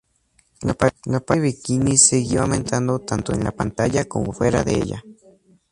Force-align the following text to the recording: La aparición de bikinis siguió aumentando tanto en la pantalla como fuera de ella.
La 0.63 0.71
aparición 0.71 1.21
de 1.27 1.39
bikinis 1.41 2.01
siguió 2.07 2.41
aumentando 2.41 2.97
tanto 2.97 3.33
en 3.33 3.43
la 3.43 3.51
pantalla 3.51 4.05
como 4.09 4.33
fuera 4.33 4.63
de 4.63 4.73
ella. 4.73 5.03